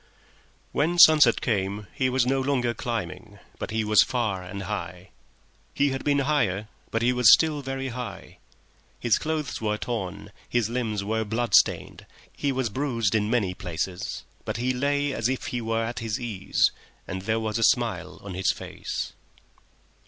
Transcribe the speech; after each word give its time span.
When 0.71 0.97
sunset 0.97 1.41
came 1.41 1.85
he 1.93 2.09
was 2.09 2.25
not 2.25 2.47
longer 2.47 2.73
climbing, 2.73 3.37
but 3.59 3.69
he 3.69 3.83
was 3.83 4.01
far 4.01 4.41
and 4.41 4.63
high. 4.63 5.11
His 5.75 5.95
clothes 9.19 9.61
were 9.61 9.77
torn, 9.77 10.31
his 10.49 10.69
limbs 10.71 11.03
were 11.03 11.23
bloodstained, 11.23 12.07
he 12.35 12.51
was 12.51 12.69
bruised 12.71 13.13
in 13.13 13.29
many 13.29 13.53
places, 13.53 14.23
but 14.43 14.57
he 14.57 14.73
lay 14.73 15.13
as 15.13 15.29
if 15.29 15.45
he 15.45 15.61
were 15.61 15.83
at 15.85 15.99
his 15.99 16.19
ease, 16.19 16.71
and 17.07 17.21
there 17.21 17.39
was 17.39 17.59
a 17.59 17.63
smile 17.63 18.19
on 18.23 18.33
his 18.33 18.51
face. 18.51 19.13